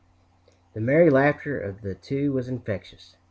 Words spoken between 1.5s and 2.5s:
of the two was